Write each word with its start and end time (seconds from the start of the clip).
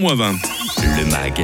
Moins 0.00 0.14
20. 0.14 0.32
Le 0.96 1.04
MAG, 1.10 1.42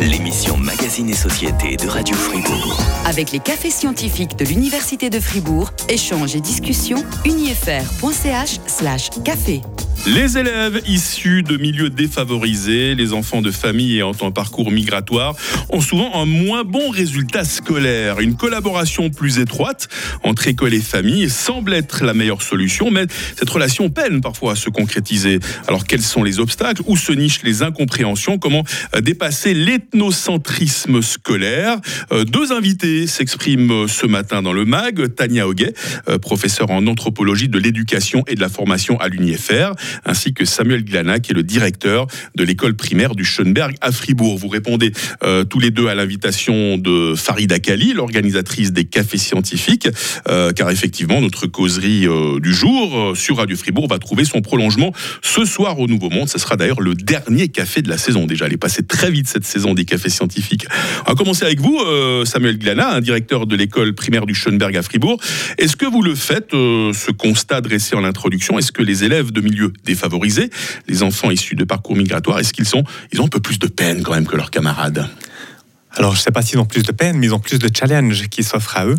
l'émission 0.00 0.56
Magazine 0.56 1.08
et 1.08 1.14
Société 1.14 1.76
de 1.76 1.86
Radio 1.86 2.16
Fribourg. 2.16 2.76
Avec 3.04 3.30
les 3.30 3.38
cafés 3.38 3.70
scientifiques 3.70 4.36
de 4.36 4.44
l'Université 4.44 5.08
de 5.08 5.20
Fribourg, 5.20 5.70
échanges 5.88 6.34
et 6.34 6.40
discussions, 6.40 7.04
unifr.ch 7.24 8.58
slash 8.66 9.10
café. 9.22 9.60
Les 10.04 10.36
élèves 10.36 10.82
issus 10.88 11.44
de 11.44 11.56
milieux 11.56 11.88
défavorisés, 11.88 12.96
les 12.96 13.12
enfants 13.12 13.40
de 13.40 13.52
familles 13.52 13.98
ayant 13.98 14.10
un 14.22 14.32
parcours 14.32 14.72
migratoire, 14.72 15.36
ont 15.70 15.80
souvent 15.80 16.20
un 16.20 16.24
moins 16.24 16.64
bon 16.64 16.90
résultat 16.90 17.44
scolaire. 17.44 18.18
Une 18.18 18.34
collaboration 18.34 19.10
plus 19.10 19.38
étroite 19.38 19.88
entre 20.24 20.48
école 20.48 20.74
et 20.74 20.80
famille 20.80 21.30
semble 21.30 21.72
être 21.72 22.04
la 22.04 22.14
meilleure 22.14 22.42
solution, 22.42 22.90
mais 22.90 23.06
cette 23.36 23.48
relation 23.48 23.90
peine 23.90 24.20
parfois 24.20 24.52
à 24.52 24.56
se 24.56 24.70
concrétiser. 24.70 25.38
Alors 25.68 25.84
quels 25.84 26.02
sont 26.02 26.24
les 26.24 26.40
obstacles 26.40 26.82
Où 26.86 26.96
se 26.96 27.12
nichent 27.12 27.44
les 27.44 27.62
incompréhensions? 27.62 28.38
Comment 28.38 28.64
euh, 28.96 29.00
dépasser 29.00 29.54
l'ethnocentrisme 29.54 31.00
scolaire? 31.00 31.78
Euh, 32.10 32.24
Deux 32.24 32.50
invités 32.50 33.06
s'expriment 33.06 33.86
ce 33.86 34.06
matin 34.06 34.42
dans 34.42 34.52
le 34.52 34.64
MAG. 34.64 35.14
Tania 35.14 35.46
Hoguet, 35.46 35.74
euh, 36.08 36.18
professeure 36.18 36.72
en 36.72 36.88
anthropologie 36.88 37.48
de 37.48 37.60
l'éducation 37.60 38.24
et 38.26 38.34
de 38.34 38.40
la 38.40 38.48
formation 38.48 38.98
à 38.98 39.06
l'UNIFR, 39.06 39.74
ainsi 40.04 40.34
que 40.34 40.44
Samuel 40.44 40.84
Glana, 40.84 41.18
qui 41.18 41.32
est 41.32 41.34
le 41.34 41.42
directeur 41.42 42.06
de 42.34 42.44
l'école 42.44 42.74
primaire 42.74 43.14
du 43.14 43.24
Schönberg 43.24 43.74
à 43.80 43.92
Fribourg. 43.92 44.38
Vous 44.38 44.48
répondez 44.48 44.92
euh, 45.22 45.44
tous 45.44 45.58
les 45.58 45.70
deux 45.70 45.88
à 45.88 45.94
l'invitation 45.94 46.78
de 46.78 47.14
Farida 47.14 47.58
Kali, 47.58 47.92
l'organisatrice 47.92 48.72
des 48.72 48.84
cafés 48.84 49.18
scientifiques, 49.18 49.88
euh, 50.28 50.52
car 50.52 50.70
effectivement, 50.70 51.20
notre 51.20 51.46
causerie 51.46 52.06
euh, 52.06 52.40
du 52.40 52.52
jour 52.52 52.96
euh, 52.96 53.14
sur 53.14 53.36
Radio 53.38 53.56
Fribourg 53.56 53.88
va 53.88 53.98
trouver 53.98 54.24
son 54.24 54.40
prolongement 54.40 54.92
ce 55.22 55.44
soir 55.44 55.78
au 55.78 55.86
Nouveau 55.86 56.10
Monde. 56.10 56.28
Ce 56.28 56.38
sera 56.38 56.56
d'ailleurs 56.56 56.80
le 56.80 56.94
dernier 56.94 57.48
café 57.48 57.82
de 57.82 57.88
la 57.88 57.98
saison 57.98 58.26
déjà. 58.26 58.46
Elle 58.46 58.54
est 58.54 58.56
passée 58.56 58.82
très 58.82 59.10
vite 59.10 59.28
cette 59.28 59.44
saison 59.44 59.74
des 59.74 59.84
cafés 59.84 60.08
scientifiques. 60.08 60.66
On 61.06 61.10
va 61.10 61.14
commencer 61.14 61.44
avec 61.44 61.60
vous, 61.60 61.78
euh, 61.78 62.24
Samuel 62.24 62.58
Glana, 62.58 62.94
un 62.94 63.00
directeur 63.00 63.46
de 63.46 63.56
l'école 63.56 63.94
primaire 63.94 64.26
du 64.26 64.34
Schönberg 64.34 64.76
à 64.76 64.82
Fribourg. 64.82 65.20
Est-ce 65.58 65.76
que 65.76 65.86
vous 65.86 66.02
le 66.02 66.14
faites, 66.14 66.54
euh, 66.54 66.92
ce 66.92 67.10
constat 67.10 67.60
dressé 67.60 67.96
en 67.96 68.04
introduction? 68.04 68.58
Est-ce 68.58 68.72
que 68.72 68.82
les 68.82 69.04
élèves 69.04 69.32
de 69.32 69.40
milieux 69.40 69.72
défavorisés, 69.84 70.50
les 70.88 71.02
enfants 71.02 71.30
issus 71.30 71.54
de 71.54 71.64
parcours 71.64 71.96
migratoires, 71.96 72.38
est-ce 72.38 72.52
qu'ils 72.52 72.66
sont, 72.66 72.84
ils 73.12 73.20
ont 73.20 73.26
un 73.26 73.28
peu 73.28 73.40
plus 73.40 73.58
de 73.58 73.66
peine 73.66 74.02
quand 74.02 74.14
même 74.14 74.26
que 74.26 74.36
leurs 74.36 74.50
camarades? 74.50 75.08
Alors, 75.94 76.12
je 76.14 76.20
ne 76.20 76.22
sais 76.22 76.30
pas 76.30 76.40
s'ils 76.40 76.58
ont 76.58 76.64
plus 76.64 76.82
de 76.82 76.92
peine, 76.92 77.18
mais 77.18 77.26
ils 77.26 77.34
ont 77.34 77.38
plus 77.38 77.58
de 77.58 77.68
challenges 77.74 78.28
qui 78.28 78.42
s'offrent 78.42 78.78
à 78.78 78.86
eux. 78.86 78.98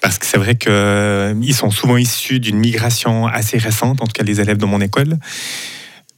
Parce 0.00 0.18
que 0.18 0.26
c'est 0.26 0.38
vrai 0.38 0.54
qu'ils 0.54 1.54
sont 1.54 1.70
souvent 1.70 1.96
issus 1.96 2.38
d'une 2.38 2.58
migration 2.58 3.26
assez 3.26 3.58
récente, 3.58 4.00
en 4.00 4.06
tout 4.06 4.12
cas 4.12 4.22
les 4.22 4.40
élèves 4.40 4.58
de 4.58 4.66
mon 4.66 4.80
école. 4.80 5.18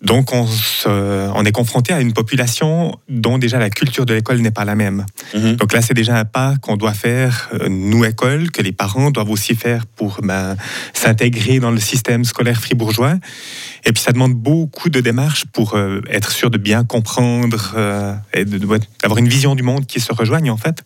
Donc, 0.03 0.33
on, 0.35 0.47
se- 0.47 0.89
on 1.35 1.45
est 1.45 1.53
confronté 1.53 1.93
à 1.95 2.01
une 2.01 2.13
population 2.13 2.99
dont 3.09 3.39
déjà 3.39 3.59
la 3.59 3.71
culture 3.71 4.05
de 4.05 4.13
l'école 4.15 4.39
n'est 4.41 4.51
pas 4.51 4.65
la 4.67 4.75
même. 4.75 5.07
Mhm. 5.35 5.57
Donc 5.57 5.73
là, 5.73 5.81
c'est 5.81 5.95
déjà 5.95 6.17
un 6.19 6.25
pas 6.27 6.55
qu'on 6.61 6.77
doit 6.77 6.93
faire, 6.93 7.49
euh, 7.55 7.69
nous, 7.71 8.05
école, 8.05 8.51
que 8.51 8.61
les 8.61 8.73
parents 8.73 9.11
doivent 9.11 9.31
aussi 9.31 9.55
faire 9.55 9.87
pour 9.87 10.21
ben, 10.23 10.57
s'intégrer 10.93 11.61
dans 11.61 11.71
le 11.71 11.81
système 11.81 12.25
scolaire 12.25 12.61
fribourgeois. 12.61 13.15
Et 13.87 13.93
puis, 13.93 14.03
ça 14.03 14.13
demande 14.13 14.35
beaucoup 14.35 14.91
de 14.91 15.01
démarches 15.01 15.45
pour 15.53 15.75
euh, 15.75 16.01
être 16.11 16.31
sûr 16.31 16.51
de 16.51 16.59
bien 16.59 16.85
comprendre 16.85 17.73
euh, 17.77 18.15
et 18.35 18.45
d'avoir 18.45 19.19
une 19.19 19.29
vision 19.29 19.55
du 19.55 19.63
monde 19.63 19.87
qui 19.87 20.01
se 20.01 20.13
rejoigne, 20.13 20.51
en 20.51 20.57
fait. 20.59 20.83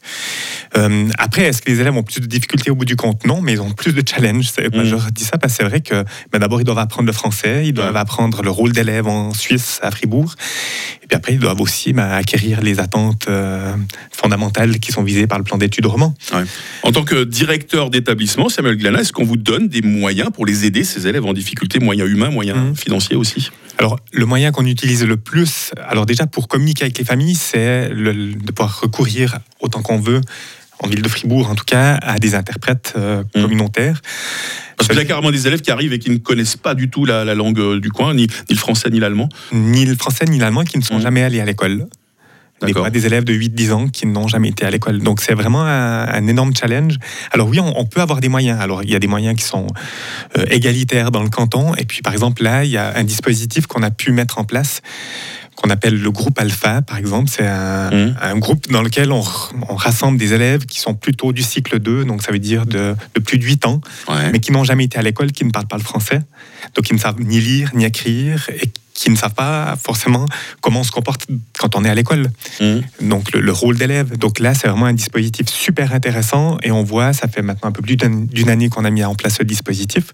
Euh, 0.76 1.08
après, 1.18 1.42
est-ce 1.42 1.62
que 1.62 1.70
les 1.70 1.80
élèves 1.80 1.96
ont 1.96 2.04
plus 2.04 2.20
de 2.20 2.26
difficultés 2.26 2.70
au 2.70 2.76
bout 2.76 2.84
du 2.84 2.96
compte? 2.96 3.26
Non, 3.26 3.40
mais 3.40 3.52
ils 3.54 3.60
ont 3.60 3.70
plus 3.72 3.92
de 3.92 4.02
challenges. 4.08 4.50
Mhm. 4.58 4.84
Je 4.84 5.10
dis 5.10 5.24
ça 5.24 5.36
parce 5.36 5.54
que 5.54 5.56
c'est 5.64 5.68
vrai 5.68 5.80
que 5.80 6.04
ben, 6.32 6.38
d'abord, 6.38 6.60
ils 6.60 6.64
doivent 6.64 6.78
apprendre 6.78 7.06
le 7.08 7.12
français, 7.12 7.66
ils 7.66 7.72
doivent 7.72 7.96
apprendre 7.96 8.42
le 8.42 8.50
rôle 8.50 8.70
d'élève 8.72 8.99
en 9.08 9.32
Suisse, 9.34 9.78
à 9.82 9.90
Fribourg. 9.90 10.34
Et 11.02 11.06
puis 11.06 11.16
après, 11.16 11.32
ils 11.34 11.38
doivent 11.38 11.60
aussi 11.60 11.92
ben, 11.92 12.10
acquérir 12.10 12.60
les 12.60 12.80
attentes 12.80 13.26
euh, 13.28 13.74
fondamentales 14.12 14.78
qui 14.80 14.92
sont 14.92 15.02
visées 15.02 15.26
par 15.26 15.38
le 15.38 15.44
plan 15.44 15.58
d'études 15.58 15.86
roman. 15.86 16.14
En 16.82 16.92
tant 16.92 17.04
que 17.04 17.24
directeur 17.24 17.90
d'établissement, 17.90 18.48
Samuel 18.48 18.76
Glana, 18.76 19.00
est-ce 19.00 19.12
qu'on 19.12 19.24
vous 19.24 19.36
donne 19.36 19.68
des 19.68 19.82
moyens 19.82 20.30
pour 20.32 20.46
les 20.46 20.64
aider, 20.64 20.84
ces 20.84 21.06
élèves 21.06 21.24
en 21.24 21.32
difficulté, 21.32 21.78
moyens 21.78 22.08
humains, 22.10 22.30
moyens 22.30 22.58
Mhm. 22.58 22.76
financiers 22.76 23.16
aussi? 23.16 23.50
Alors, 23.78 23.98
le 24.12 24.26
moyen 24.26 24.52
qu'on 24.52 24.66
utilise 24.66 25.04
le 25.04 25.16
plus, 25.16 25.70
alors 25.88 26.04
déjà 26.04 26.26
pour 26.26 26.48
communiquer 26.48 26.84
avec 26.84 26.98
les 26.98 27.04
familles, 27.04 27.34
c'est 27.34 27.88
le- 27.88 28.34
de 28.34 28.52
pouvoir 28.52 28.80
recourir 28.80 29.38
autant 29.60 29.80
qu'on 29.80 29.98
veut, 29.98 30.20
en 30.82 30.88
ville 30.88 31.02
de 31.02 31.08
Fribourg 31.08 31.48
en 31.50 31.54
tout 31.54 31.64
cas, 31.64 31.94
à 32.02 32.18
des 32.18 32.34
interprètes 32.34 32.94
euh, 32.96 33.22
Mhm. 33.34 33.42
communautaires. 33.42 34.00
Parce 34.76 34.88
qu'il 34.88 34.96
y 34.98 35.00
a 35.00 35.04
carrément 35.04 35.30
des 35.30 35.46
élèves 35.46 35.60
qui 35.60 35.70
arrivent 35.70 35.92
et 35.92 35.98
qui 35.98 36.10
ne 36.10 36.16
connaissent 36.16 36.56
pas 36.56 36.74
du 36.74 36.88
tout 36.88 37.04
la, 37.04 37.24
la 37.24 37.34
langue 37.34 37.58
euh, 37.60 37.80
du 37.80 37.90
coin, 37.90 38.14
ni, 38.14 38.22
ni 38.22 38.28
le 38.50 38.56
français 38.56 38.88
ni 38.90 38.98
l'allemand. 38.98 39.28
Ni 39.52 39.84
le 39.84 39.94
français 39.94 40.24
ni 40.26 40.38
l'allemand 40.38 40.64
qui 40.64 40.78
ne 40.78 40.82
sont 40.82 40.94
Mhm. 40.96 41.02
jamais 41.02 41.22
allés 41.22 41.40
à 41.40 41.44
l'école. 41.44 41.86
Pas 42.74 42.90
des 42.90 43.06
élèves 43.06 43.24
de 43.24 43.32
8-10 43.32 43.72
ans 43.72 43.88
qui 43.88 44.04
n'ont 44.04 44.28
jamais 44.28 44.50
été 44.50 44.66
à 44.66 44.70
l'école. 44.70 44.98
Donc 44.98 45.22
c'est 45.22 45.32
vraiment 45.32 45.62
un, 45.64 46.06
un 46.06 46.26
énorme 46.26 46.52
challenge. 46.54 46.96
Alors 47.32 47.48
oui, 47.48 47.58
on, 47.58 47.72
on 47.78 47.86
peut 47.86 48.02
avoir 48.02 48.20
des 48.20 48.28
moyens. 48.28 48.60
Alors 48.60 48.82
il 48.82 48.90
y 48.90 48.94
a 48.94 48.98
des 48.98 49.06
moyens 49.06 49.34
qui 49.34 49.44
sont 49.46 49.66
euh, 50.36 50.44
égalitaires 50.50 51.10
dans 51.10 51.22
le 51.22 51.30
canton. 51.30 51.74
Et 51.76 51.86
puis 51.86 52.02
par 52.02 52.12
exemple 52.12 52.42
là, 52.42 52.64
il 52.66 52.70
y 52.70 52.76
a 52.76 52.92
un 52.98 53.04
dispositif 53.04 53.66
qu'on 53.66 53.82
a 53.82 53.90
pu 53.90 54.12
mettre 54.12 54.36
en 54.38 54.44
place 54.44 54.82
qu'on 55.60 55.70
appelle 55.70 56.00
le 56.00 56.10
groupe 56.10 56.38
Alpha, 56.38 56.82
par 56.82 56.96
exemple. 56.96 57.28
C'est 57.30 57.46
un, 57.46 58.14
un 58.20 58.38
groupe 58.38 58.70
dans 58.70 58.82
lequel 58.82 59.12
on, 59.12 59.20
rassemble 59.20 60.18
des 60.18 60.32
élèves 60.32 60.66
qui 60.66 60.78
sont 60.80 60.94
plutôt 60.94 61.32
du 61.32 61.42
cycle 61.42 61.78
2, 61.78 62.04
donc 62.04 62.22
ça 62.22 62.32
veut 62.32 62.38
dire 62.38 62.66
de, 62.66 62.94
de 63.14 63.20
plus 63.20 63.38
de 63.38 63.44
8 63.44 63.66
ans, 63.66 63.80
Ouais. 64.08 64.30
mais 64.32 64.40
qui 64.40 64.52
n'ont 64.52 64.64
jamais 64.64 64.84
été 64.84 64.98
à 64.98 65.02
l'école, 65.02 65.32
qui 65.32 65.44
ne 65.44 65.50
parlent 65.50 65.66
pas 65.68 65.76
le 65.78 65.82
français, 65.82 66.20
donc 66.74 66.84
qui 66.86 66.94
ne 66.94 66.98
savent 66.98 67.20
ni 67.20 67.40
lire 67.40 67.70
ni 67.74 67.84
écrire 67.84 68.48
et 68.62 68.70
qui 68.94 69.10
ne 69.10 69.16
savent 69.16 69.32
pas 69.34 69.76
forcément 69.82 70.26
comment 70.60 70.80
on 70.80 70.84
se 70.84 70.90
comporte 70.90 71.26
quand 71.58 71.74
on 71.76 71.84
est 71.86 71.88
à 71.88 71.94
l'école. 71.94 72.30
Mhm. 72.60 72.82
Donc 73.02 73.32
le, 73.32 73.40
le 73.40 73.52
rôle 73.52 73.78
d'élève. 73.78 74.18
Donc 74.18 74.38
là, 74.40 74.52
c'est 74.54 74.68
vraiment 74.68 74.86
un 74.86 74.92
dispositif 74.92 75.48
super 75.48 75.94
intéressant 75.94 76.58
et 76.62 76.70
on 76.70 76.82
voit, 76.82 77.12
ça 77.14 77.26
fait 77.28 77.40
maintenant 77.42 77.68
un 77.70 77.72
peu 77.72 77.80
plus 77.82 77.96
d'un- 77.96 78.26
d'une 78.30 78.50
année 78.50 78.68
qu'on 78.68 78.84
a 78.84 78.90
mis 78.90 79.02
en 79.04 79.14
place 79.14 79.36
ce 79.38 79.42
dispositif. 79.42 80.12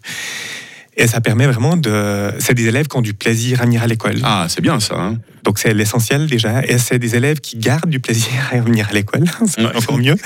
Et 0.99 1.07
ça 1.07 1.21
permet 1.21 1.47
vraiment 1.47 1.77
de... 1.77 2.31
C'est 2.39 2.55
des 2.55 2.67
élèves 2.69 2.87
qui 2.89 2.97
ont 2.97 3.03
du 3.03 3.13
plaisir 3.13 3.61
à 3.61 3.65
venir 3.67 3.83
à 3.83 3.87
l'école. 3.87 4.17
Ah, 4.23 4.47
c'est 4.49 4.63
bien 4.63 4.81
ça. 4.81 4.95
hein. 4.99 5.19
Donc 5.45 5.59
c'est 5.59 5.75
l'essentiel 5.75 6.27
déjà. 6.27 6.65
Et 6.67 6.79
c'est 6.79 6.99
des 6.99 7.15
élèves 7.17 7.41
qui 7.41 7.59
gardent 7.59 7.91
du 7.91 8.01
plaisir 8.01 8.31
à 8.51 8.59
venir 8.61 8.89
à 8.91 8.95
l'école. 8.95 9.25
c'est 9.47 9.61
Ouais. 9.61 9.77
encore 9.77 9.99
mieux. 9.99 10.17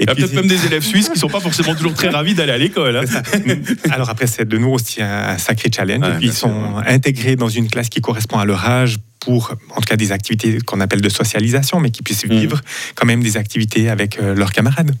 Il 0.00 0.06
y 0.06 0.10
a 0.10 0.14
peut-être 0.14 0.32
même 0.34 0.46
des 0.46 0.64
élèves 0.64 0.84
suisses 0.84 1.06
qui 1.06 1.14
ne 1.14 1.18
sont 1.18 1.28
pas 1.28 1.40
forcément 1.40 1.74
toujours 1.74 1.94
très 1.94 2.08
ravis 2.08 2.34
d'aller 2.34 2.52
à 2.52 2.58
l'école. 2.58 2.96
hein. 2.96 3.02
Alors 3.90 4.08
après, 4.08 4.26
c'est 4.28 4.46
de 4.46 4.56
nous 4.58 4.68
aussi 4.70 5.02
un, 5.02 5.38
sacré 5.38 5.70
challenge. 5.74 6.02
Ouais, 6.02 6.08
et 6.08 6.12
puis 6.12 6.20
bien 6.20 6.30
ils 6.30 6.34
sont 6.36 6.48
sûr, 6.78 6.82
intégrés 6.86 7.34
dans 7.36 7.48
une 7.48 7.68
classe 7.68 7.88
qui 7.88 8.00
correspond 8.00 8.38
à 8.38 8.44
leur 8.44 8.64
âge 8.64 8.98
pour, 9.26 9.50
en 9.70 9.80
tout 9.80 9.88
cas, 9.88 9.96
des 9.96 10.12
activités 10.12 10.58
qu'on 10.60 10.80
appelle 10.80 11.00
de 11.00 11.08
socialisation, 11.08 11.80
mais 11.80 11.90
qui 11.90 12.02
puissent 12.04 12.26
Mhm. 12.26 12.38
vivre 12.38 12.60
quand 12.94 13.06
même 13.06 13.20
des 13.24 13.36
activités 13.36 13.88
avec 13.88 14.20
euh, 14.20 14.36
leurs 14.36 14.52
camarades. 14.52 14.92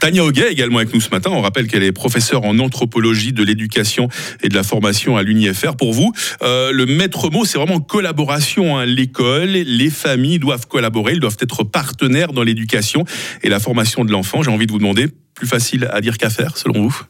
Tania 0.00 0.24
Hoguet, 0.24 0.50
également 0.50 0.78
avec 0.78 0.94
nous 0.94 1.02
ce 1.02 1.10
matin. 1.10 1.28
On 1.34 1.42
rappelle 1.42 1.66
qu'elle 1.66 1.82
est 1.82 1.92
professeure 1.92 2.44
en 2.46 2.58
anthropologie 2.60 3.34
de 3.34 3.42
l'éducation 3.44 4.08
et 4.42 4.48
de 4.48 4.54
la 4.54 4.62
formation 4.62 5.18
à 5.18 5.22
l'UNIFR. 5.22 5.76
Pour 5.76 5.92
vous, 5.92 6.14
euh, 6.42 6.72
le 6.72 6.86
maître 6.86 7.28
mot, 7.30 7.44
c'est 7.44 7.58
vraiment 7.58 7.78
collaboration. 7.80 8.78
hein. 8.78 8.86
L'école, 8.86 9.50
les 9.50 9.90
familles 9.90 10.38
doivent 10.38 10.66
collaborer, 10.66 11.12
ils 11.12 11.20
doivent 11.20 11.36
être 11.42 11.62
partenaires 11.62 12.32
dans 12.32 12.42
l'éducation 12.42 13.04
et 13.42 13.50
la 13.50 13.60
formation 13.60 14.02
de 14.06 14.12
l'enfant. 14.12 14.42
J'ai 14.42 14.50
envie 14.50 14.66
de 14.66 14.72
vous 14.72 14.78
demander, 14.78 15.08
plus 15.34 15.46
facile 15.46 15.88
à 15.92 16.00
dire 16.00 16.16
qu'à 16.16 16.30
faire, 16.30 16.56
selon 16.56 16.82
vous? 16.88 17.02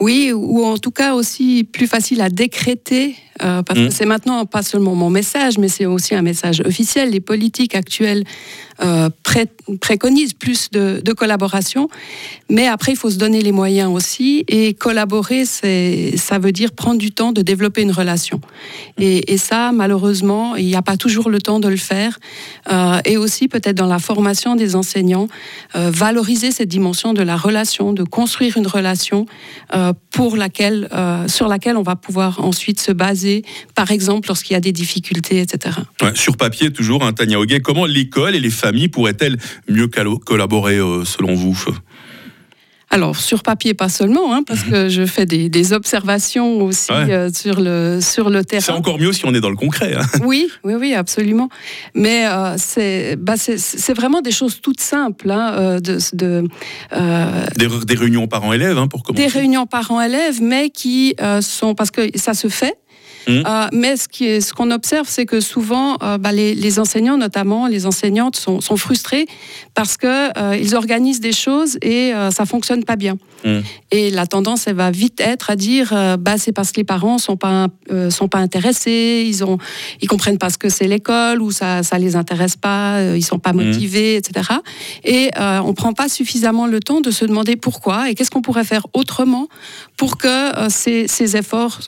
Oui, 0.00 0.32
ou 0.34 0.64
en 0.64 0.78
tout 0.78 0.90
cas 0.90 1.14
aussi 1.14 1.62
plus 1.64 1.86
facile 1.86 2.22
à 2.22 2.30
décréter, 2.30 3.16
euh, 3.42 3.62
parce 3.62 3.78
Mm. 3.78 3.88
que 3.88 3.92
c'est 3.94 4.06
maintenant 4.06 4.46
pas 4.46 4.62
seulement 4.62 4.94
mon 4.94 5.10
message, 5.10 5.58
mais 5.58 5.68
c'est 5.68 5.84
aussi 5.86 6.14
un 6.14 6.22
message 6.22 6.62
officiel. 6.64 7.10
Les 7.10 7.20
politiques 7.20 7.74
actuelles 7.74 8.24
pré- 9.22 9.46
préconisent 9.80 10.32
plus 10.32 10.70
de, 10.70 11.12
collaboration, 11.12 11.88
mais 12.48 12.66
après 12.66 12.92
il 12.92 12.96
faut 12.96 13.10
se 13.10 13.18
donner 13.18 13.42
les 13.42 13.52
moyens 13.52 13.90
aussi. 13.92 14.44
Et 14.48 14.74
collaborer, 14.74 15.44
ça 15.44 16.38
veut 16.38 16.52
dire 16.52 16.72
prendre 16.72 16.98
du 16.98 17.10
temps 17.10 17.32
de 17.32 17.42
développer 17.42 17.82
une 17.82 17.92
relation. 17.92 18.40
Et, 18.98 19.36
ça, 19.38 19.72
malheureusement, 19.72 20.56
il 20.56 20.66
n'y 20.66 20.76
a 20.76 20.82
pas 20.82 20.96
toujours 20.96 21.30
le 21.30 21.40
temps 21.40 21.60
de 21.60 21.68
le 21.68 21.76
faire. 21.76 22.18
Euh, 22.70 23.00
et 23.04 23.16
aussi 23.16 23.48
peut-être 23.48 23.76
dans 23.76 23.86
la 23.86 23.98
formation 23.98 24.56
des 24.56 24.76
enseignants, 24.76 25.28
euh, 25.76 25.90
valoriser 25.90 26.52
cette 26.52 26.68
dimension 26.68 27.12
de 27.12 27.22
la 27.22 27.36
relation, 27.36 27.92
de 27.92 28.04
construire 28.04 28.56
une 28.56 28.66
relation 28.66 29.26
euh, 29.74 29.92
pour 30.10 30.36
laquelle, 30.36 30.88
euh, 30.92 31.28
sur 31.28 31.48
laquelle 31.48 31.76
on 31.76 31.82
va 31.82 31.96
pouvoir 31.96 32.44
ensuite 32.44 32.80
se 32.80 32.92
baser, 32.92 33.44
par 33.74 33.90
exemple 33.90 34.28
lorsqu'il 34.28 34.54
y 34.54 34.56
a 34.56 34.60
des 34.60 34.72
difficultés, 34.72 35.40
etc. 35.40 35.76
Sur 36.14 36.36
papier, 36.36 36.72
toujours, 36.72 37.02
hein, 37.04 37.12
Tania 37.12 37.38
Hoguet, 37.38 37.60
comment 37.60 37.86
l'école 37.86 38.34
et 38.34 38.40
les 38.40 38.50
familles 38.50 38.69
pourraient-elles 38.88 39.36
mieux 39.68 39.88
collaborer, 39.88 40.76
euh, 40.78 41.04
selon 41.04 41.34
vous 41.34 41.58
Alors, 42.92 43.14
sur 43.16 43.44
papier, 43.44 43.72
pas 43.72 43.88
seulement, 43.88 44.34
hein, 44.34 44.42
parce 44.44 44.64
que 44.64 44.88
je 44.88 45.06
fais 45.06 45.24
des, 45.24 45.48
des 45.48 45.72
observations 45.72 46.60
aussi 46.62 46.90
Ouais. 46.90 47.12
euh, 47.12 47.30
sur, 47.32 47.60
le, 47.60 48.00
sur 48.00 48.30
le 48.30 48.40
C'est 48.40 48.58
terrain. 48.58 48.74
encore 48.78 48.98
mieux 48.98 49.12
si 49.12 49.24
on 49.26 49.32
est 49.32 49.40
dans 49.40 49.48
le 49.50 49.54
concret. 49.54 49.94
hein. 49.96 50.04
Oui, 50.24 50.48
oui, 50.64 50.74
oui, 50.74 50.94
absolument. 50.94 51.48
Mais 51.94 52.26
euh, 52.26 52.56
c'est 52.58 53.14
bah, 53.14 53.34
c'est- 53.36 53.58
c'est 53.58 53.94
vraiment 53.94 54.22
des 54.22 54.32
choses 54.32 54.60
toutes 54.60 54.80
simples. 54.80 55.30
hein, 55.30 55.76
de, 55.80 55.98
de, 56.14 56.48
euh, 56.92 57.46
Des, 57.56 57.68
des 57.86 57.94
réunions 57.94 58.26
parents-élèves, 58.26 58.88
pour 58.88 59.04
commencer. 59.04 59.24
des 59.24 59.30
réunions 59.32 59.66
parents-élèves, 59.66 60.42
mais 60.42 60.70
qui 60.70 61.14
sont 61.42 61.76
parce 61.76 61.92
que 61.92 62.02
ça 62.18 62.34
se 62.34 62.48
fait. 62.48 62.74
Mhm. 63.28 63.44
Euh, 63.46 63.68
mais 63.72 63.96
ce 63.96 64.52
qu'on 64.52 64.70
observe, 64.70 65.06
c'est 65.08 65.26
que 65.26 65.40
souvent, 65.40 65.96
euh, 66.02 66.18
bah, 66.18 66.32
les, 66.32 66.78
enseignants, 66.78 67.16
notamment 67.16 67.66
les 67.66 67.86
enseignantes, 67.86 68.36
sont, 68.36 68.60
frustrés 68.76 69.26
parce 69.74 69.96
que 69.96 70.06
euh, 70.38 70.76
organisent 70.76 71.20
des 71.20 71.32
choses 71.32 71.76
et 71.82 72.12
ça 72.30 72.46
fonctionne 72.46 72.84
pas 72.84 72.96
bien. 72.96 73.16
Mhm. 73.44 73.62
Et 73.92 74.10
la 74.10 74.26
tendance, 74.26 74.66
elle 74.66 74.76
va 74.76 74.90
vite 74.90 75.20
être 75.20 75.50
à 75.50 75.56
dire, 75.56 75.90
euh, 75.92 76.16
bah, 76.16 76.36
c'est 76.38 76.52
parce 76.52 76.72
que 76.72 76.76
les 76.78 76.84
parents 76.84 77.18
sont 77.18 77.36
pas 77.36 77.68
euh, 77.90 78.10
sont 78.10 78.28
pas 78.28 78.38
intéressés, 78.38 79.24
ils 79.26 79.42
ont 79.44 79.58
ils 80.00 80.08
comprennent 80.08 80.38
pas 80.38 80.50
ce 80.50 80.58
que 80.58 80.68
c'est 80.68 80.86
l'école 80.86 81.40
ou 81.42 81.50
ça 81.50 81.82
ça 81.82 81.98
les 81.98 82.16
intéresse 82.16 82.56
pas, 82.56 82.96
euh, 82.98 83.16
ils 83.16 83.22
sont 83.24 83.38
pas 83.38 83.52
Mhm. 83.52 83.66
motivés, 83.66 84.16
etc. 84.16 84.48
Et 85.04 85.30
euh, 85.38 85.60
on 85.64 85.74
prend 85.74 85.92
pas 85.92 86.08
suffisamment 86.08 86.66
le 86.66 86.80
temps 86.80 87.00
de 87.00 87.10
se 87.10 87.24
demander 87.24 87.56
pourquoi 87.56 88.10
et 88.10 88.14
qu'est-ce 88.14 88.30
qu'on 88.30 88.42
pourrait 88.42 88.64
faire 88.64 88.86
autrement 88.92 89.48
pour 89.96 90.18
que 90.18 90.50
ces, 90.68 91.08
ces 91.08 91.36
efforts 91.36 91.80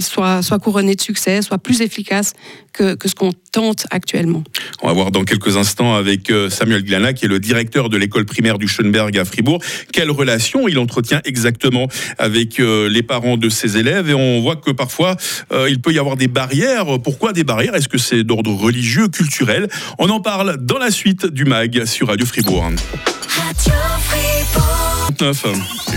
soient, 0.00 0.42
soient 0.42 0.58
couronnés 0.58 0.94
de 0.94 1.00
succès, 1.00 1.40
soient 1.42 1.58
plus 1.58 1.80
efficaces 1.82 2.32
que, 2.72 2.94
que 2.94 3.08
ce 3.08 3.14
qu'on 3.14 3.32
tente 3.52 3.86
actuellement. 3.90 4.42
On 4.82 4.88
va 4.88 4.92
voir 4.92 5.10
dans 5.10 5.24
quelques 5.24 5.56
instants 5.56 5.94
avec 5.94 6.30
euh, 6.30 6.50
Samuel 6.50 6.84
Glana, 6.84 7.12
qui 7.12 7.24
est 7.24 7.28
le 7.28 7.38
directeur 7.38 7.88
de 7.88 7.96
l'école 7.96 8.24
primaire 8.24 8.58
du 8.58 8.68
Schönberg 8.68 9.16
à 9.18 9.24
Fribourg, 9.24 9.62
quelle 9.92 10.10
relation 10.10 10.68
il 10.68 10.78
entretient 10.78 11.20
exactement 11.24 11.88
avec 12.18 12.60
euh, 12.60 12.88
les 12.88 13.02
parents 13.02 13.36
de 13.36 13.48
ses 13.48 13.76
élèves? 13.76 14.10
Et 14.10 14.14
on 14.14 14.40
voit 14.40 14.56
que 14.56 14.70
parfois, 14.70 15.16
euh, 15.52 15.68
il 15.68 15.80
peut 15.80 15.92
y 15.92 15.98
avoir 15.98 16.16
des 16.16 16.28
barrières. 16.28 17.00
Pourquoi 17.02 17.32
des 17.32 17.44
barrières? 17.44 17.74
Est-ce 17.74 17.88
que 17.88 17.98
c'est 17.98 18.24
d'ordre 18.24 18.52
religieux, 18.52 19.08
culturel? 19.08 19.68
On 19.98 20.08
en 20.10 20.20
parle 20.20 20.56
dans 20.60 20.78
la 20.78 20.90
suite 20.90 21.26
du 21.26 21.44
MAG 21.44 21.84
sur 21.84 22.08
Radio 22.08 22.26
Fribourg. 22.26 22.64
Radio 22.64 23.74
Fribourg. 24.00 24.88
29. 25.18 25.44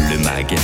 Le 0.10 0.18
MAG, 0.24 0.56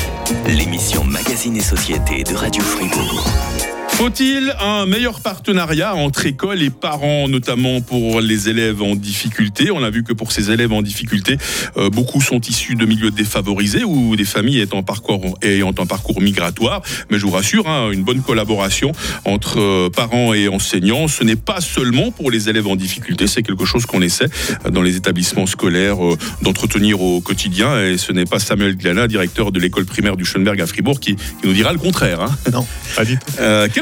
l'émission 0.48 1.04
Magazine 1.04 1.56
et 1.58 1.62
Société 1.62 2.24
de 2.24 2.34
Radio 2.34 2.64
Fribourg. 2.64 3.77
Faut-il 3.98 4.56
un 4.60 4.86
meilleur 4.86 5.22
partenariat 5.22 5.96
entre 5.96 6.28
écoles 6.28 6.62
et 6.62 6.70
parents, 6.70 7.28
notamment 7.28 7.82
pour 7.82 8.22
les 8.22 8.48
élèves 8.48 8.84
en 8.84 8.94
difficulté? 8.94 9.72
On 9.72 9.84
a 9.84 9.90
vu 9.90 10.04
que 10.04 10.14
pour 10.14 10.32
ces 10.32 10.52
élèves 10.52 10.72
en 10.72 10.84
difficulté, 10.84 11.40
euh, 11.78 11.90
beaucoup 11.90 12.22
sont 12.22 12.40
issus 12.40 12.76
de 12.76 12.86
milieux 12.86 13.10
défavorisés 13.10 13.84
ou 13.84 14.16
des 14.16 14.24
familles 14.24 14.60
ayant 14.62 14.78
un 14.78 14.84
parcours, 14.84 15.40
ayant 15.42 15.74
un 15.76 15.86
parcours 15.88 16.22
migratoire. 16.22 16.84
Mais 17.10 17.18
je 17.18 17.26
vous 17.26 17.32
rassure, 17.32 17.68
hein, 17.68 17.90
une 17.92 18.04
bonne 18.04 18.22
collaboration 18.22 18.92
entre 19.26 19.60
euh, 19.60 19.90
parents 19.90 20.32
et 20.36 20.48
enseignants, 20.48 21.08
ce 21.08 21.24
n'est 21.24 21.36
pas 21.36 21.60
seulement 21.60 22.12
pour 22.12 22.30
les 22.30 22.50
élèves 22.50 22.68
en 22.68 22.76
difficulté, 22.76 23.26
c'est 23.26 23.42
quelque 23.42 23.66
chose 23.66 23.88
qu'on 23.88 24.04
essaie 24.04 24.30
euh, 24.68 24.70
dans 24.70 24.84
les 24.84 24.96
établissements 24.96 25.48
scolaires 25.48 25.98
d'entretenir 26.44 27.02
au 27.02 27.20
quotidien. 27.20 27.82
Et 27.82 27.98
ce 27.98 28.12
n'est 28.12 28.26
pas 28.26 28.38
Samuel 28.38 28.78
Glana, 28.78 29.08
directeur 29.08 29.52
de 29.52 29.60
l'école 29.60 29.86
primaire 29.86 30.18
du 30.18 30.24
Schönberg 30.24 30.62
à 30.62 30.68
Fribourg, 30.68 31.00
qui, 31.00 31.16
qui 31.16 31.48
nous 31.48 31.54
dira 31.54 31.74
le 31.74 31.80
contraire. 31.80 32.22
hein. 32.22 32.38
Non, 32.54 32.64
pas 32.96 33.04
du 33.04 33.18
tout. 33.18 33.26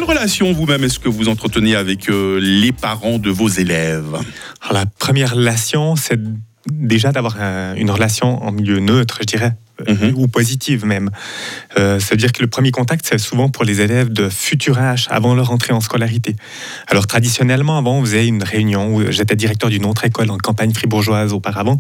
Relation 0.06 0.54
vous-même 0.54 0.84
est-ce 0.84 1.00
que 1.00 1.10
vous 1.10 1.30
entretenez 1.30 1.76
avec 1.76 2.10
euh, 2.10 2.40
les 2.40 2.72
parents 2.72 3.18
de 3.18 3.32
vos 3.32 3.48
élèves? 3.48 4.14
Alors, 4.62 4.74
la 4.74 4.86
première 4.86 5.34
relation, 5.34 5.96
c'est 5.96 6.20
déjà 6.72 7.12
d'avoir 7.12 7.40
un- 7.42 7.76
une 7.76 7.92
relation 7.92 8.44
en 8.44 8.52
milieu 8.52 8.80
neutre, 8.80 9.18
je 9.22 9.26
dirais, 9.26 9.54
euh, 9.88 9.94
Mhm. 9.94 10.14
ou 10.16 10.28
positive 10.28 10.86
même. 10.86 11.10
Euh, 11.78 12.00
C'est-à-dire 12.00 12.32
que 12.32 12.42
le 12.42 12.48
premier 12.48 12.72
contact, 12.72 13.06
c'est 13.08 13.18
souvent 13.18 13.50
pour 13.50 13.66
les 13.66 13.82
élèves 13.82 14.12
de 14.12 14.30
futur 14.30 14.80
âge, 14.80 15.08
avant 15.12 15.36
leur 15.36 15.52
entrée 15.52 15.74
en 15.74 15.82
scolarité. 15.82 16.36
Alors 16.88 17.08
traditionnellement, 17.08 17.78
avant, 17.78 17.98
on 18.00 18.02
faisait 18.06 18.26
une 18.28 18.42
réunion, 18.44 18.96
où 18.96 19.12
j'étais 19.12 19.36
directeur 19.36 19.70
d'une 19.70 19.86
autre 19.86 20.06
école 20.06 20.32
en 20.32 20.38
campagne 20.38 20.74
fribourgeoise 20.74 21.34
auparavant, 21.34 21.78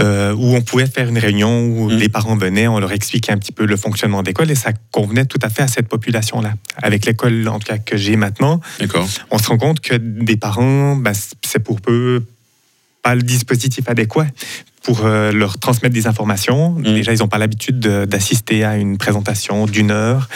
euh, 0.00 0.32
où 0.34 0.54
on 0.54 0.62
pouvait 0.62 0.86
faire 0.86 1.08
une 1.08 1.18
réunion 1.18 1.64
où 1.66 1.90
Mhm. 1.90 1.96
les 1.98 2.08
parents 2.08 2.36
venaient, 2.36 2.68
on 2.68 2.78
leur 2.78 2.92
expliquait 2.92 3.32
un 3.32 3.38
petit 3.38 3.52
peu 3.52 3.66
le 3.66 3.76
fonctionnement 3.76 4.22
d'école, 4.22 4.50
et 4.50 4.54
ça 4.54 4.72
convenait 4.92 5.24
tout 5.26 5.38
à 5.42 5.48
fait 5.50 5.62
à 5.62 5.68
cette 5.68 5.88
population-là. 5.88 6.54
Avec 6.80 7.06
l'école, 7.06 7.46
en 7.48 7.58
tout 7.58 7.66
cas, 7.66 7.78
que 7.78 7.96
j'ai 7.96 8.16
maintenant, 8.16 8.60
D'accord. 8.78 9.06
on 9.30 9.38
se 9.38 9.48
rend 9.48 9.58
compte 9.58 9.80
que 9.80 9.94
des 9.96 10.36
parents, 10.36 10.96
bah, 10.96 11.12
c'est 11.44 11.58
pour 11.58 11.80
peu 11.80 12.22
pas 13.02 13.14
le 13.14 13.22
dispositif 13.22 13.88
adéquat 13.88 14.26
pour 14.82 15.04
euh, 15.04 15.30
leur 15.32 15.58
transmettre 15.58 15.94
des 15.94 16.06
informations. 16.06 16.70
Déjà, 16.72 17.12
ils 17.12 17.18
n'ont 17.18 17.28
pas 17.28 17.38
l'habitude 17.38 17.78
de- 17.80 18.04
d'assister 18.06 18.64
à 18.64 18.76
une 18.76 18.96
présentation 18.98 19.66
d'une 19.66 19.90
heure. 19.90 20.28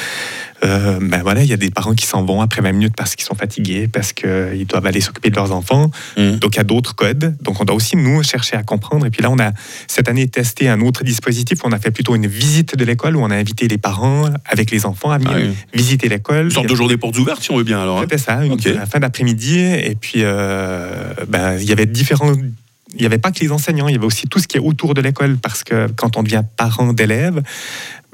Euh, 0.64 0.99
ben 1.00 1.22
voilà, 1.22 1.43
il 1.43 1.49
y 1.49 1.52
a 1.52 1.56
des 1.56 1.70
parents 1.70 1.94
qui 1.94 2.06
s'en 2.06 2.25
vont 2.25 2.40
après 2.40 2.62
20 2.62 2.72
minutes 2.72 2.94
parce 2.96 3.14
qu'ils 3.14 3.25
sont 3.26 3.34
fatigués, 3.34 3.87
parce 3.88 4.12
qu'ils 4.12 4.66
doivent 4.66 4.87
aller 4.87 5.00
s'occuper 5.00 5.31
de 5.31 5.37
leurs 5.37 5.52
enfants. 5.52 5.90
Mhm. 6.16 6.38
Donc, 6.38 6.55
il 6.55 6.58
y 6.58 6.61
a 6.61 6.64
d'autres 6.64 6.94
codes. 6.94 7.37
Donc, 7.43 7.61
on 7.61 7.64
doit 7.64 7.76
aussi, 7.76 7.96
nous, 7.96 8.22
chercher 8.22 8.56
à 8.56 8.62
comprendre. 8.62 9.05
Et 9.06 9.11
puis 9.11 9.22
là, 9.22 9.31
on 9.31 9.38
a 9.38 9.52
cette 9.87 10.08
année 10.08 10.26
testé 10.28 10.69
un 10.69 10.81
autre 10.81 11.05
dispositif. 11.05 11.58
On 11.64 11.72
a 11.72 11.78
fait 11.78 11.90
plutôt 11.90 12.14
une 12.16 12.26
visite 12.26 12.76
de 12.76 12.84
l'école 12.84 13.16
où 13.16 13.20
on 13.20 13.31
a 13.31 13.37
invité 13.37 13.69
les 13.69 13.78
parents 13.78 14.25
avec 14.46 14.70
les 14.70 14.87
enfants 14.87 15.11
à 15.11 15.19
venir 15.19 15.32
Ah 15.34 15.38
oui. 15.40 15.55
visiter 15.75 16.08
l'école. 16.08 16.46
Une 16.46 16.50
sorte 16.50 16.69
de 16.69 16.75
jour 16.75 16.88
des 16.88 16.96
portes 16.96 17.19
ouvertes, 17.19 17.43
si 17.43 17.50
on 17.50 17.56
veut 17.58 17.64
bien 17.64 17.82
alors. 17.82 17.99
hein. 17.99 18.02
C'était 18.02 18.19
ça, 18.19 18.44
une, 18.44 18.58
fin 18.58 19.00
d'après-midi. 19.00 19.58
Et 19.58 19.96
puis, 20.00 20.20
euh, 20.22 21.12
ben, 21.28 21.58
il 21.61 21.64
y 21.69 21.72
avait 21.72 21.87
différents. 21.87 22.32
Il 22.96 23.00
n'y 23.00 23.06
avait 23.06 23.19
pas 23.19 23.32
que 23.32 23.40
les 23.40 23.50
enseignants, 23.50 23.88
il 23.88 23.94
y 23.94 23.96
avait 23.96 24.06
aussi 24.06 24.28
tout 24.28 24.38
ce 24.38 24.46
qui 24.46 24.56
est 24.56 24.61
autour 24.61 24.94
de 24.94 25.00
l'école, 25.00 25.37
parce 25.37 25.64
que 25.64 25.88
quand 25.96 26.16
on 26.16 26.22
devient 26.22 26.43
parent 26.56 26.93
d'élèves, 26.93 27.43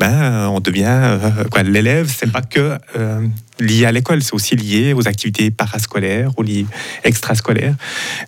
ben, 0.01 0.49
on 0.49 0.61
devient. 0.61 0.85
euh, 0.89 1.45
quoi, 1.51 1.63
L'élève, 1.63 2.13
c'est 2.15 2.33
pas 2.33 2.43
que 2.43 2.79
euh, 2.97 3.27
lié 3.61 3.85
à 3.85 3.93
l'école, 3.93 4.23
c'est 4.23 4.33
aussi 4.33 4.57
lié 4.57 4.95
aux 4.95 5.07
activités 5.07 5.51
parascolaires 5.51 6.31
ou 6.39 6.43
liées 6.43 6.65
extrascolaires. 7.05 7.75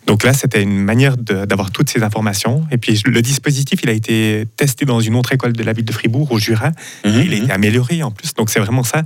Donc 0.07 0.25
là, 0.25 0.35
c'était 0.35 0.63
une 0.63 0.79
manière 0.85 1.17
d'avoir 1.17 1.71
toutes 1.71 1.89
ces 1.89 2.03
informations. 2.03 2.67
Et 2.71 2.77
puis, 2.77 3.01
le 3.07 3.23
dispositif, 3.23 3.81
il 3.83 3.89
a 3.89 3.93
été 3.93 4.47
testé 4.59 4.85
dans 4.85 5.01
une 5.01 5.15
autre 5.15 5.33
école 5.33 5.55
de 5.55 5.63
la 5.65 5.73
ville 5.73 5.87
de 5.87 5.93
Fribourg, 5.93 6.31
au 6.33 6.39
Jura. 6.39 6.71
Mhm, 7.05 7.21
Et 7.21 7.25
il 7.25 7.33
a 7.33 7.37
été 7.37 7.51
amélioré 7.53 8.03
en 8.03 8.11
plus. 8.11 8.35
Donc 8.35 8.51
c'est 8.51 8.61
vraiment 8.61 8.83
ça, 8.85 9.03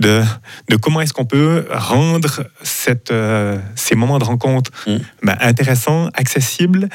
de, 0.00 0.22
de 0.70 0.76
comment 0.76 1.02
est-ce 1.02 1.12
qu'on 1.12 1.26
peut 1.26 1.66
rendre 1.70 2.44
cette, 2.62 3.10
euh, 3.10 3.58
ces 3.74 3.94
moments 3.94 4.18
de 4.18 4.24
rencontre 4.24 4.70
Mm. 4.86 4.96
ben, 5.24 5.36
intéressants, 5.40 6.08
accessibles, 6.14 6.88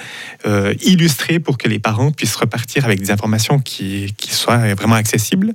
euh, 0.48 0.74
illustrés 0.84 1.40
pour 1.40 1.58
que 1.60 1.68
les 1.68 1.78
parents 1.80 2.12
puissent 2.12 2.36
repartir 2.36 2.86
avec 2.86 3.00
des 3.00 3.12
informations 3.12 3.60
qui, 3.60 4.14
qui 4.18 4.34
soient 4.34 4.74
vraiment 4.74 4.96
accessibles. 5.04 5.54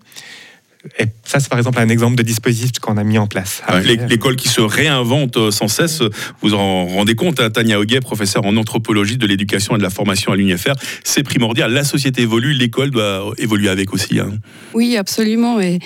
Et 1.00 1.06
ça, 1.25 1.41
c'est 1.41 1.49
par 1.50 1.59
exemple 1.59 1.81
un 1.81 1.89
exemple 1.89 2.15
de 2.15 2.23
dispositif 2.23 2.79
qu'on 2.81 2.97
a 2.97 3.05
mis 3.05 3.19
en 3.19 3.27
place. 3.27 3.62
Ouais, 3.69 3.79
Après, 3.79 3.97
L'école 4.09 4.37
qui 4.37 4.49
se 4.49 4.61
réinvente 4.61 5.37
euh, 5.37 5.50
sans 5.50 5.67
cesse, 5.67 6.03
vous 6.41 6.55
en 6.55 6.87
rendez 6.87 7.17
compte, 7.17 7.41
hein, 7.41 7.50
Tania 7.50 7.81
Hoguet, 7.81 8.00
professeure 8.00 8.47
en 8.47 8.56
anthropologie 8.56 9.19
de 9.19 9.27
l'éducation 9.27 9.75
et 9.75 9.79
de 9.79 9.83
la 9.83 9.91
formation 9.91 10.31
à 10.33 10.37
l'UNIFR, 10.37 10.75
c'est 11.03 11.25
primordial. 11.25 11.73
La 11.73 11.83
société 11.85 12.23
évolue, 12.23 12.53
l'école 12.53 12.91
doit 12.93 13.33
évoluer 13.39 13.69
avec 13.69 13.93
aussi. 13.93 14.21
hein. 14.21 14.31
Oui, 14.73 14.97
absolument. 14.97 15.61
Et, 15.61 15.81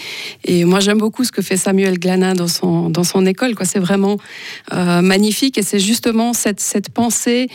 et 0.44 0.64
moi, 0.66 0.80
j'aime 0.80 0.98
beaucoup 0.98 1.24
ce 1.24 1.32
que 1.32 1.40
fait 1.42 1.56
Samuel 1.56 1.98
Glana 1.98 2.34
dans 2.34 2.46
son, 2.48 2.90
dans 2.90 3.04
son 3.04 3.24
école. 3.24 3.54
quoi. 3.54 3.64
C'est 3.64 3.80
vraiment 3.80 4.18
euh, 4.74 5.00
magnifique. 5.00 5.56
Et 5.56 5.62
c'est 5.62 5.80
justement 5.80 6.34
cette, 6.34 6.60
cette 6.60 6.90
pensée 6.90 7.48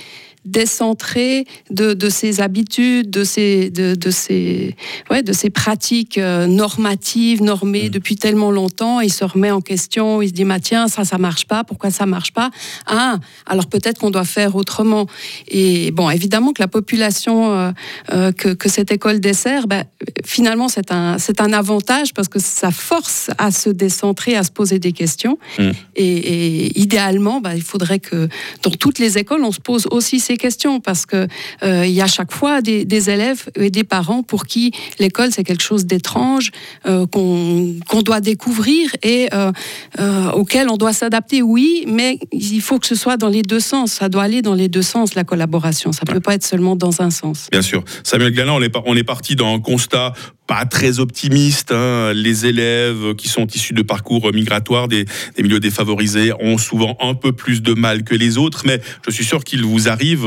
décentrée 0.46 1.46
de, 1.70 1.94
de 1.94 2.10
ses 2.10 2.40
habitudes, 2.42 3.10
de 3.10 3.24
ses, 3.24 3.70
de, 3.70 3.96
de 3.96 4.12
ses, 4.12 4.76
ouais, 5.10 5.22
de 5.22 5.34
ses 5.34 5.50
pratiques 5.50 6.18
euh, 6.18 6.48
normatives, 6.48 7.44
normées 7.44 7.90
depuis 7.90 8.16
tellement 8.16 8.52
longtemps. 8.52 9.02
Il 9.02 9.12
se 9.12 9.26
remet 9.26 9.52
en 9.52 9.62
question, 9.62 10.22
il 10.22 10.30
se 10.30 10.34
dit, 10.34 10.46
bah, 10.46 10.60
tiens, 10.60 10.88
ça, 10.88 11.04
ça 11.04 11.18
marche 11.18 11.46
pas, 11.46 11.64
pourquoi 11.64 11.92
ça 11.92 12.06
marche 12.06 12.32
pas? 12.32 12.50
Ah, 12.86 13.18
alors 13.46 13.68
peut-être 13.68 14.00
qu'on 14.00 14.10
doit 14.10 14.24
faire 14.24 14.56
autrement. 14.56 15.08
Et 15.48 15.92
bon, 15.92 16.10
évidemment 16.10 16.54
que 16.54 16.62
la 16.62 16.68
population 16.68 17.52
euh, 17.52 17.72
euh, 18.14 18.32
que, 18.32 18.50
que 18.50 18.70
cette 18.70 18.92
école 18.92 19.20
dessert, 19.20 19.68
ben, 19.68 19.84
finalement, 20.26 20.70
c'est 20.70 20.92
un, 20.92 21.18
c'est 21.18 21.42
un 21.42 21.52
avantage 21.52 22.14
parce 22.14 22.30
que 22.30 22.40
ça 22.40 22.72
force 22.72 23.30
à 23.38 23.52
se 23.52 23.70
décentrer, 23.70 24.36
à 24.36 24.44
se 24.44 24.52
poser 24.52 24.80
des 24.80 24.94
questions. 24.94 25.38
Mm. 25.60 25.72
Et, 25.96 26.18
et 26.18 26.80
idéalement, 26.80 27.42
ben, 27.42 27.54
il 27.54 27.64
faudrait 27.64 28.00
que 28.00 28.30
dans 28.64 28.72
toutes 28.72 29.00
les 29.00 29.18
écoles, 29.18 29.44
on 29.44 29.52
se 29.52 29.60
pose 29.60 29.88
aussi 29.92 30.20
ces 30.20 30.37
questions 30.38 30.80
parce 30.80 31.06
que 31.06 31.28
euh, 31.64 31.86
il 31.86 31.94
y 31.94 32.02
a 32.02 32.08
chaque 32.08 32.32
fois 32.32 32.62
des, 32.62 32.86
des 32.86 33.10
élèves 33.10 33.46
et 33.56 33.70
des 33.70 33.84
parents 33.84 34.24
pour 34.24 34.46
qui 34.46 34.72
l'école 35.00 35.32
c'est 35.32 35.44
quelque 35.44 35.64
chose 35.64 35.86
d'étrange 35.86 36.52
euh, 36.86 37.06
qu'on 37.08 37.76
qu'on 37.88 38.02
doit 38.02 38.22
découvrir 38.22 38.90
et 39.04 39.30
euh, 39.34 39.52
euh, 40.00 40.32
auquel 40.32 40.70
on 40.70 40.78
doit 40.78 40.94
s'adapter. 40.94 41.42
Oui, 41.42 41.86
mais 41.88 42.20
il 42.32 42.62
faut 42.62 42.80
que 42.80 42.88
ce 42.88 42.96
soit 42.96 43.18
dans 43.18 43.30
les 43.30 43.42
deux 43.42 43.60
sens. 43.60 43.94
Ça 43.94 44.10
doit 44.10 44.24
aller 44.24 44.42
dans 44.42 44.54
les 44.54 44.68
deux 44.68 44.82
sens 44.82 45.16
la 45.16 45.24
collaboration. 45.24 45.92
Ça 45.92 46.06
peut 46.06 46.20
pas 46.20 46.36
être 46.36 46.46
seulement 46.46 46.76
dans 46.76 47.02
un 47.02 47.10
sens. 47.10 47.48
Bien 47.52 47.62
sûr. 47.62 47.84
Samuel 48.04 48.34
Galland, 48.34 48.58
on 48.58 48.62
est, 48.62 48.74
on 48.86 48.96
est 48.96 49.04
parti 49.04 49.36
dans 49.36 49.54
un 49.54 49.60
constat 49.60 50.14
pas 50.48 50.66
très 50.66 51.00
optimiste. 51.00 51.72
hein. 51.72 52.14
Les 52.14 52.46
élèves 52.46 53.16
qui 53.16 53.28
sont 53.28 53.46
issus 53.48 53.74
de 53.74 53.82
parcours 53.82 54.32
migratoires 54.34 54.88
des, 54.88 55.06
des 55.36 55.44
milieux 55.44 55.60
défavorisés 55.60 56.32
ont 56.40 56.58
souvent 56.58 56.98
un 57.02 57.14
peu 57.14 57.34
plus 57.34 57.62
de 57.62 57.74
mal 57.74 58.04
que 58.04 58.16
les 58.16 58.38
autres, 58.38 58.64
mais 58.66 58.82
je 59.06 59.12
suis 59.12 59.26
sûr 59.26 59.44
qu'il 59.44 59.64
vous 59.64 59.90
arrive 59.90 60.26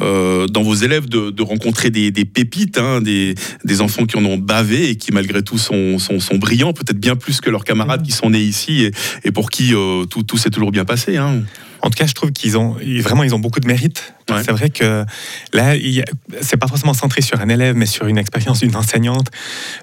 euh, 0.00 0.46
dans 0.46 0.62
vos 0.62 0.74
élèves 0.74 1.08
de, 1.08 1.30
de 1.30 1.42
rencontrer 1.42 1.90
des, 1.90 2.10
des 2.10 2.24
pépites, 2.24 2.78
hein, 2.78 3.00
des, 3.00 3.34
des 3.64 3.80
enfants 3.80 4.06
qui 4.06 4.16
en 4.16 4.24
ont 4.24 4.38
bavé 4.38 4.88
et 4.88 4.96
qui 4.96 5.12
malgré 5.12 5.42
tout 5.42 5.58
sont, 5.58 5.98
sont, 5.98 6.18
sont 6.18 6.36
brillants, 6.38 6.72
peut-être 6.72 6.98
bien 6.98 7.14
plus 7.16 7.40
que 7.40 7.50
leurs 7.50 7.64
camarades 7.64 8.02
qui 8.02 8.12
sont 8.12 8.30
nés 8.30 8.40
ici 8.40 8.84
et, 8.84 8.92
et 9.24 9.30
pour 9.30 9.50
qui 9.50 9.74
euh, 9.74 10.04
tout, 10.06 10.22
tout 10.22 10.38
s'est 10.38 10.50
toujours 10.50 10.72
bien 10.72 10.86
passé. 10.86 11.18
Hein. 11.18 11.42
En 11.82 11.90
tout 11.90 11.96
cas, 11.96 12.06
je 12.06 12.14
trouve 12.14 12.32
qu'ils 12.32 12.58
ont 12.58 12.76
vraiment 13.00 13.24
ils 13.24 13.34
ont 13.34 13.38
beaucoup 13.38 13.60
de 13.60 13.66
mérite. 13.66 14.14
C'est 14.28 14.50
vrai 14.50 14.68
que 14.68 15.06
là, 15.54 15.74
c'est 16.42 16.58
pas 16.58 16.66
forcément 16.66 16.92
centré 16.92 17.22
sur 17.22 17.40
un 17.40 17.48
élève, 17.48 17.74
mais 17.74 17.86
sur 17.86 18.06
une 18.06 18.18
expérience 18.18 18.60
d'une 18.60 18.76
enseignante. 18.76 19.28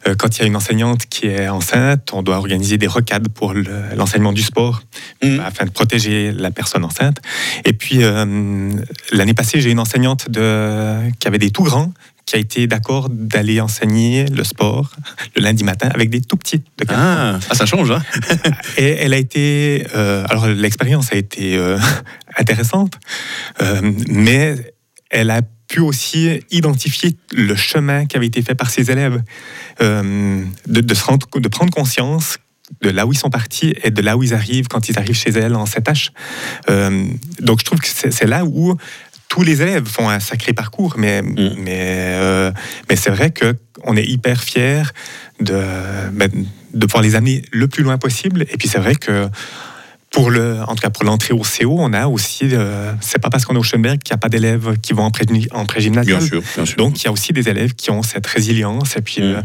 Euh, 0.07 0.13
quand 0.15 0.37
il 0.37 0.41
y 0.41 0.43
a 0.43 0.47
une 0.47 0.55
enseignante 0.55 1.07
qui 1.07 1.27
est 1.27 1.47
enceinte, 1.47 2.11
on 2.13 2.21
doit 2.21 2.37
organiser 2.37 2.77
des 2.77 2.85
recades 2.85 3.27
pour 3.29 3.53
l'enseignement 3.95 4.33
du 4.33 4.43
sport 4.43 4.83
mmh. 5.23 5.39
afin 5.39 5.65
de 5.65 5.71
protéger 5.71 6.31
la 6.31 6.51
personne 6.51 6.83
enceinte. 6.83 7.17
Et 7.65 7.73
puis 7.73 8.03
euh, 8.03 8.69
l'année 9.11 9.33
passée, 9.33 9.61
j'ai 9.61 9.71
une 9.71 9.79
enseignante 9.79 10.29
de, 10.29 11.09
qui 11.19 11.27
avait 11.27 11.39
des 11.39 11.49
tout 11.49 11.63
grands 11.63 11.91
qui 12.25 12.35
a 12.35 12.39
été 12.39 12.67
d'accord 12.67 13.09
d'aller 13.09 13.61
enseigner 13.61 14.25
le 14.25 14.43
sport 14.43 14.95
le 15.35 15.43
lundi 15.43 15.63
matin 15.63 15.89
avec 15.93 16.09
des 16.09 16.21
tout 16.21 16.37
petits 16.37 16.57
de 16.57 16.85
ah, 16.89 17.39
ah, 17.49 17.55
ça 17.55 17.65
change, 17.65 17.91
hein 17.91 18.01
Et 18.77 18.89
elle 18.99 19.13
a 19.13 19.17
été... 19.17 19.85
Euh, 19.95 20.25
alors, 20.29 20.47
l'expérience 20.47 21.11
a 21.11 21.15
été 21.15 21.55
euh, 21.55 21.77
intéressante, 22.37 22.95
euh, 23.61 23.91
mais 24.07 24.73
elle 25.09 25.29
a 25.29 25.41
pu 25.67 25.79
aussi 25.79 26.39
identifier 26.51 27.17
le 27.31 27.55
chemin 27.55 28.05
qui 28.05 28.17
avait 28.17 28.27
été 28.27 28.41
fait 28.41 28.55
par 28.55 28.69
ses 28.69 28.91
élèves, 28.91 29.21
de, 29.79 30.45
de, 30.67 30.93
se 30.93 31.03
rendre, 31.03 31.27
de 31.33 31.47
prendre 31.47 31.73
conscience 31.73 32.37
de 32.81 32.89
là 32.89 33.05
où 33.05 33.13
ils 33.13 33.17
sont 33.17 33.29
partis 33.29 33.73
et 33.83 33.89
de 33.89 34.01
là 34.01 34.15
où 34.15 34.23
ils 34.23 34.33
arrivent 34.33 34.67
quand 34.67 34.89
ils 34.89 34.97
arrivent 34.99 35.15
chez 35.15 35.31
elle 35.31 35.55
en 35.55 35.65
7H. 35.65 36.09
donc 37.39 37.59
je 37.59 37.65
trouve 37.65 37.79
que 37.79 37.87
c'est 37.87 38.27
là 38.27 38.45
où 38.45 38.77
tous 39.27 39.43
les 39.43 39.61
élèves 39.61 39.85
font 39.85 40.09
un 40.09 40.19
sacré 40.19 40.53
parcours, 40.53 40.95
mais, 40.97 41.21
mm. 41.21 41.55
mais, 41.57 42.13
euh, 42.15 42.51
mais 42.89 42.95
c'est 42.95 43.09
vrai 43.09 43.31
qu'on 43.31 43.97
est 43.97 44.05
hyper 44.05 44.41
fiers 44.41 44.83
de, 45.39 45.61
ben, 46.11 46.29
de 46.73 46.85
pouvoir 46.85 47.03
les 47.03 47.15
amener 47.15 47.43
le 47.51 47.67
plus 47.67 47.83
loin 47.83 47.97
possible. 47.97 48.45
Et 48.49 48.57
puis 48.57 48.67
c'est 48.67 48.79
vrai 48.79 48.95
que 48.95 49.29
pour 50.15 50.31
le, 50.31 50.61
en 50.65 50.75
tout 50.75 50.81
cas 50.81 50.89
pour 50.89 51.03
l'entrée 51.03 51.33
au 51.33 51.41
CO, 51.41 51.75
on 51.77 51.91
a 51.91 52.07
aussi, 52.07 52.45
euh, 52.53 52.93
c'est 53.01 53.19
pas 53.19 53.29
parce 53.29 53.43
qu'on 53.43 53.53
est 53.53 53.59
au 53.59 53.63
Schoenberg 53.63 53.99
qu'il 54.01 54.13
n'y 54.13 54.15
a 54.15 54.17
pas 54.17 54.29
d'élèves 54.29 54.77
qui 54.81 54.93
vont 54.93 55.03
en 55.03 55.11
pré-gymnasial. 55.11 56.19
Bien 56.19 56.25
sûr, 56.25 56.41
bien 56.55 56.65
sûr. 56.65 56.77
Donc 56.77 57.01
il 57.01 57.03
y 57.03 57.07
a 57.09 57.11
aussi 57.11 57.33
des 57.33 57.49
élèves 57.49 57.73
qui 57.73 57.91
ont 57.91 58.01
cette 58.01 58.25
résilience. 58.25 58.95
Et 58.95 59.01
puis, 59.01 59.19
mm. 59.19 59.25
euh, 59.25 59.41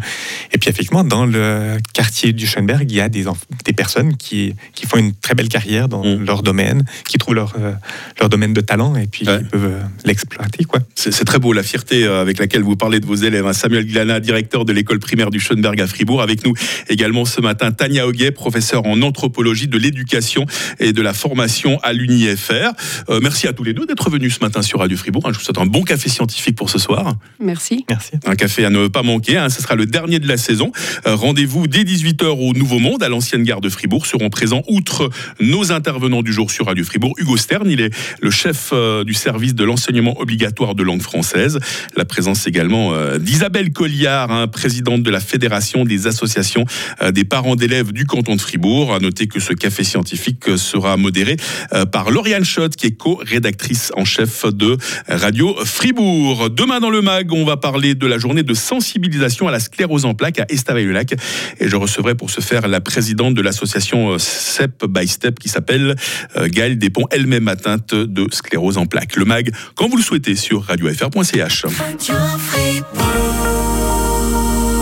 et 0.52 0.58
puis 0.58 0.70
effectivement, 0.70 1.02
dans 1.02 1.26
le 1.26 1.76
quartier 1.92 2.32
du 2.32 2.46
Schoenberg, 2.46 2.88
il 2.88 2.94
y 2.94 3.00
a 3.00 3.08
des, 3.08 3.24
des 3.64 3.72
personnes 3.72 4.16
qui, 4.16 4.54
qui 4.72 4.86
font 4.86 4.98
une 4.98 5.12
très 5.12 5.34
belle 5.34 5.48
carrière 5.48 5.88
dans 5.88 6.04
mm. 6.04 6.24
leur 6.24 6.44
domaine, 6.44 6.84
qui 7.08 7.18
trouvent 7.18 7.34
leur, 7.34 7.54
euh, 7.58 7.72
leur 8.20 8.28
domaine 8.28 8.52
de 8.52 8.60
talent 8.60 8.94
et 8.94 9.08
puis 9.08 9.26
qui 9.26 9.44
peuvent 9.50 9.72
l'exploiter. 10.04 10.62
Quoi. 10.62 10.78
C'est, 10.94 11.24
très 11.24 11.40
beau 11.40 11.52
la 11.52 11.64
fierté 11.64 12.04
avec 12.06 12.38
laquelle 12.38 12.62
vous 12.62 12.76
parlez 12.76 13.00
de 13.00 13.06
vos 13.06 13.16
élèves. 13.16 13.44
Hein. 13.44 13.54
Samuel 13.54 13.86
Glana, 13.86 14.20
directeur 14.20 14.64
de 14.64 14.72
l'école 14.72 15.00
primaire 15.00 15.30
du 15.30 15.40
Schoenberg 15.40 15.80
à 15.80 15.88
Fribourg, 15.88 16.22
avec 16.22 16.46
nous 16.46 16.54
également 16.88 17.24
ce 17.24 17.40
matin 17.40 17.72
Tania 17.72 18.06
Hoguet, 18.06 18.30
professeur 18.30 18.86
en 18.86 19.02
anthropologie 19.02 19.66
de 19.66 19.78
l'éducation 19.78 20.46
et 20.78 20.92
de 20.92 21.02
la 21.02 21.12
formation 21.12 21.78
à 21.82 21.92
l'UNIFR. 21.92 22.72
Euh, 23.08 23.20
merci 23.22 23.46
à 23.46 23.52
tous 23.52 23.64
les 23.64 23.72
deux 23.72 23.86
d'être 23.86 24.10
venus 24.10 24.36
ce 24.36 24.44
matin 24.44 24.62
sur 24.62 24.80
Radio 24.80 24.96
Fribourg. 24.96 25.22
Je 25.32 25.38
vous 25.38 25.44
souhaite 25.44 25.58
un 25.58 25.66
bon 25.66 25.82
café 25.82 26.08
scientifique 26.08 26.56
pour 26.56 26.70
ce 26.70 26.78
soir. 26.78 27.14
Merci. 27.40 27.84
Merci. 27.88 28.12
Un 28.26 28.34
café 28.34 28.64
à 28.64 28.70
ne 28.70 28.88
pas 28.88 29.02
manquer. 29.02 29.36
Hein. 29.36 29.48
Ce 29.48 29.62
sera 29.62 29.74
le 29.74 29.86
dernier 29.86 30.18
de 30.18 30.28
la 30.28 30.36
saison. 30.36 30.72
Euh, 31.06 31.14
rendez-vous 31.14 31.66
dès 31.66 31.84
18h 31.84 32.26
au 32.26 32.52
Nouveau 32.52 32.78
Monde, 32.78 33.02
à 33.02 33.08
l'ancienne 33.08 33.42
gare 33.42 33.60
de 33.60 33.68
Fribourg. 33.68 34.06
Seront 34.06 34.30
présents, 34.30 34.62
outre 34.68 35.10
nos 35.40 35.72
intervenants 35.72 36.22
du 36.22 36.32
jour 36.32 36.50
sur 36.50 36.66
Radio 36.66 36.84
Fribourg, 36.84 37.14
Hugo 37.18 37.36
Stern. 37.36 37.70
Il 37.70 37.80
est 37.80 37.94
le 38.20 38.30
chef 38.30 38.70
euh, 38.72 39.04
du 39.04 39.14
service 39.14 39.54
de 39.54 39.64
l'enseignement 39.64 40.20
obligatoire 40.20 40.74
de 40.74 40.82
langue 40.82 41.02
française. 41.02 41.58
La 41.96 42.04
présence 42.04 42.46
également 42.46 42.92
d'Isabelle 43.18 43.72
Colliard, 43.72 44.30
hein, 44.30 44.48
présidente 44.48 45.02
de 45.02 45.10
la 45.10 45.20
Fédération 45.20 45.84
des 45.84 46.06
associations 46.06 46.64
des 47.12 47.24
parents 47.24 47.56
d'élèves 47.56 47.92
du 47.92 48.06
canton 48.06 48.36
de 48.36 48.40
Fribourg. 48.40 48.94
À 48.94 48.98
noter 48.98 49.26
que 49.26 49.40
ce 49.40 49.52
café 49.52 49.84
scientifique 49.84 50.49
sera 50.56 50.96
modéré 50.96 51.36
euh, 51.72 51.84
par 51.86 52.10
Lauriane 52.10 52.44
Schott, 52.44 52.76
qui 52.76 52.86
est 52.86 52.92
co-rédactrice 52.92 53.92
en 53.96 54.04
chef 54.04 54.44
de 54.46 54.76
Radio 55.08 55.56
Fribourg. 55.64 56.50
Demain 56.50 56.80
dans 56.80 56.90
le 56.90 57.02
MAG, 57.02 57.32
on 57.32 57.44
va 57.44 57.56
parler 57.56 57.94
de 57.94 58.06
la 58.06 58.18
journée 58.18 58.42
de 58.42 58.54
sensibilisation 58.54 59.48
à 59.48 59.50
la 59.50 59.60
sclérose 59.60 60.04
en 60.04 60.14
plaques 60.14 60.38
à 60.38 60.46
Estavayer-le-Lac. 60.48 61.14
Et 61.60 61.68
je 61.68 61.76
recevrai 61.76 62.14
pour 62.14 62.30
ce 62.30 62.40
faire 62.40 62.68
la 62.68 62.80
présidente 62.80 63.34
de 63.34 63.42
l'association 63.42 64.18
SEP 64.18 64.86
by 64.86 65.06
Step 65.06 65.38
qui 65.38 65.48
s'appelle 65.48 65.94
euh, 66.36 66.48
Gaëlle 66.48 66.78
Despont, 66.78 67.06
elle-même 67.10 67.48
atteinte 67.48 67.94
de 67.94 68.26
sclérose 68.32 68.78
en 68.78 68.86
plaques. 68.86 69.16
Le 69.16 69.24
MAG, 69.24 69.52
quand 69.74 69.88
vous 69.88 69.96
le 69.96 70.02
souhaitez, 70.02 70.34
sur 70.36 70.64
radiofr.ch. 70.64 71.66
Radio 71.66 72.14